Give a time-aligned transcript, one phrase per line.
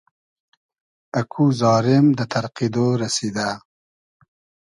[1.19, 3.49] اکو زارېم دۂ تئرقیدۉ رئسیدۂ